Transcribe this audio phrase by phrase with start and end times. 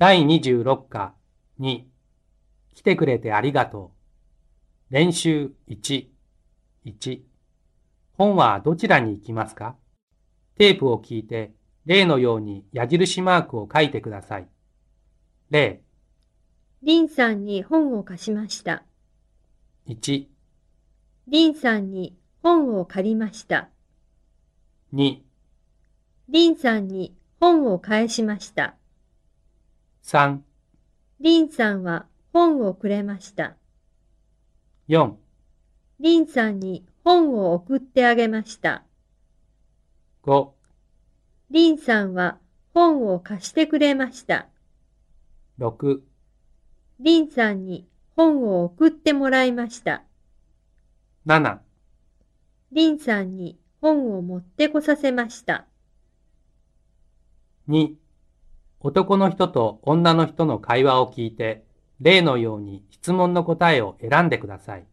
[0.00, 1.12] 第26課
[1.60, 1.82] 2
[2.74, 3.92] 来てくれてありがと
[4.90, 4.94] う。
[4.94, 6.06] 練習1、
[6.86, 7.20] 1
[8.16, 9.76] 本はどちらに行きますか？
[10.56, 11.52] テープを聞いて
[11.84, 14.48] 例のように矢印マークを書いてください。
[15.50, 15.82] 例
[16.82, 18.84] リンさんに本を貸しました。
[19.86, 20.24] 1、
[21.28, 23.68] リンさんに本を借りました。
[24.94, 25.18] 2、
[26.30, 28.76] リンさんに本を返しました。
[30.02, 30.40] 3、
[31.20, 33.56] リンさんは本をくれました。
[34.88, 35.14] 4、
[36.00, 38.82] リンさんに本を送ってあげました。
[40.24, 40.48] 5、
[41.50, 42.38] リンさんは
[42.74, 44.48] 本を貸してくれました。
[45.58, 46.00] 6、
[47.00, 50.02] リンさんに本を送ってもらいました。
[51.26, 51.58] 7、
[52.72, 55.66] リンさんに本を持ってこさせました。
[57.68, 57.94] 2
[58.82, 61.64] 男の人と女の人の会話を聞いて
[62.00, 64.86] 例のように質問の答えを選んでください。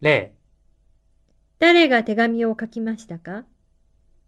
[0.00, 0.34] 例
[1.60, 3.44] 誰が手紙を書きましたか？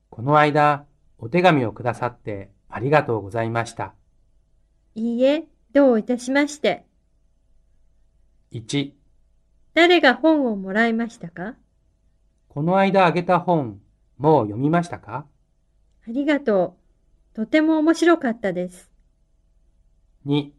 [0.09, 0.85] この間、
[1.19, 3.93] お手紙をくださってありがとうございました。
[4.95, 6.87] いいえ、どういたしまして。
[8.53, 8.93] 1、
[9.75, 11.57] 誰が本をもらいましたか？
[12.47, 13.81] この間あげた本、
[14.17, 15.27] もう読みましたか？
[16.07, 16.84] ありがとう。
[17.35, 18.89] とても面白かったです。
[20.25, 20.53] ?2、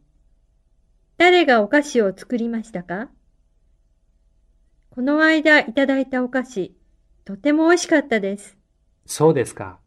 [1.16, 3.08] 誰がお菓子を作りましたか？
[4.90, 6.76] この間いただいたお菓子、
[7.24, 8.58] とても美味しかったです。
[9.06, 9.78] そうですか。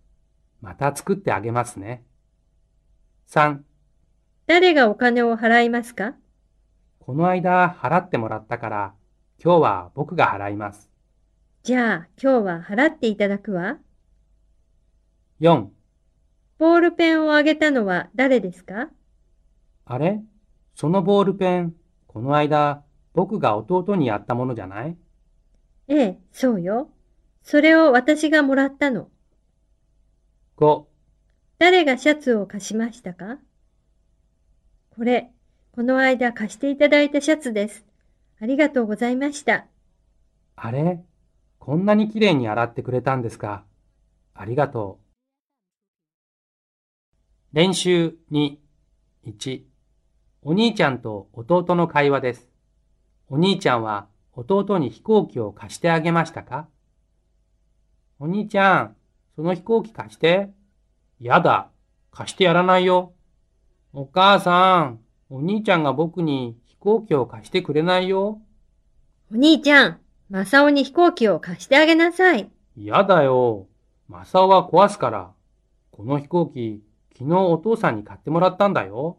[0.61, 2.03] また作ってあげますね。
[3.29, 3.59] 3、
[4.47, 6.15] 誰がお金を払いますか？
[6.97, 8.93] この間払ってもらったから、
[9.43, 10.89] 今日は僕が払います。
[11.61, 13.77] じゃあ今日は払っていただくわ。
[15.39, 15.67] 4、
[16.59, 18.89] ボールペンをあげたのは誰ですか？
[19.85, 20.21] あれ？
[20.75, 21.73] そのボールペン、
[22.05, 22.83] この間
[23.13, 24.97] 僕が弟にやったものじゃない？
[25.87, 26.89] ええ、そうよ。
[27.43, 29.07] それを私がもらったの。
[30.57, 30.83] ?5、
[31.59, 33.37] 誰がシャツを貸しましたか？
[34.97, 35.31] これ、
[35.71, 37.85] この間貸していただいたシャツです。
[38.41, 39.65] ありがとうございました。
[40.57, 40.99] あれ？
[41.57, 43.63] こんなに綺麗に洗ってくれたんですか？
[44.33, 45.08] ありがとう。
[47.51, 48.57] 練習2、
[49.25, 49.61] 1、
[50.43, 52.47] お兄ちゃんと弟の会話です。
[53.27, 56.67] お兄ちゃんは弟に飛行機を貸してあげましたか？
[58.19, 58.95] お兄ちゃん、
[59.35, 60.51] その飛行機貸して。
[61.19, 61.71] やだ、
[62.11, 63.13] 貸してやらないよ。
[63.93, 64.99] お母さん、
[65.31, 68.39] お兄ちゃんが僕に飛行機を貸してくれないよ。
[69.33, 69.99] お兄ちゃん、
[70.29, 72.47] マサオに飛行機を貸してあげなさい。
[72.77, 73.65] 嫌だよ。
[74.07, 75.31] マサオは壊すから。
[75.89, 76.83] この飛行機、
[77.17, 79.17] 昨日お父さんに買ってもらったんだよ。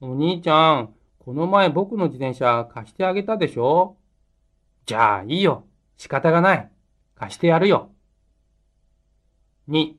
[0.00, 3.96] お兄ちゃん、この前僕の自転車貸してあげたでしょ？
[4.86, 5.64] じゃあいいよ。
[5.96, 6.70] 仕方がない。
[7.14, 7.90] 貸してやるよ。
[9.68, 9.94] 2.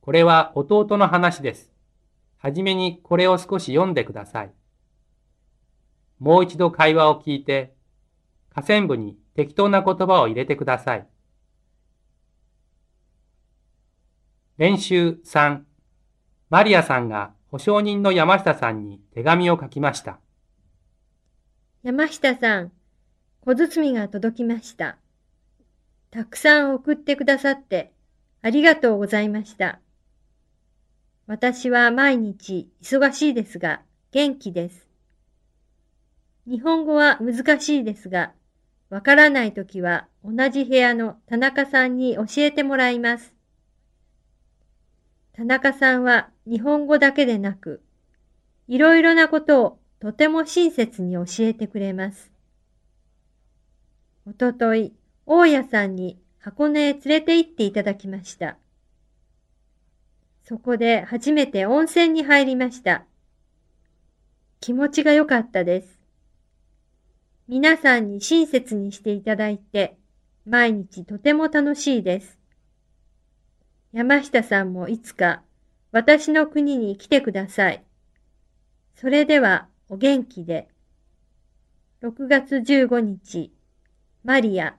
[0.00, 1.72] これは弟の話です。
[2.36, 4.52] はじめにこれを少し読んでください。
[6.18, 7.74] もう一度会話を聞いて、
[8.54, 11.08] 下線部に適当な言葉を入れてください。
[14.58, 15.62] 練習3
[16.52, 20.18] マリアさんが保証人の山下さんに手紙を書きました。
[21.82, 22.72] 山下さん、
[23.40, 24.98] 小包が届きました。
[26.10, 27.90] たくさん送ってくださって
[28.42, 29.80] ありがとうございました。
[31.26, 33.80] 私は毎日忙しいですが
[34.10, 34.86] 元気です。
[36.46, 38.34] 日本語は難しいですが、
[38.90, 43.34] わからないときは同じ部屋の田中さんに教えてもらいます。
[45.34, 47.82] 田中さんは日本語だけでなく、
[48.68, 52.32] いろいろなことをとても親切に教えてくれます。
[54.26, 54.92] おととい、
[55.26, 58.56] 大家さんに箱根へ連れて行っていただきました。
[60.44, 63.04] そこで初めて温泉に入りました。
[64.60, 66.00] 気持ちが良かったです。
[67.46, 69.96] 皆さんに親切にしていただいて、
[70.44, 72.38] 毎日とても楽しいです。
[73.92, 75.42] 山下さんもいつか
[75.92, 77.84] 私の国に来てください。
[78.96, 80.68] それではお元気で。
[82.02, 83.52] 6月15日、
[84.24, 84.76] マリア。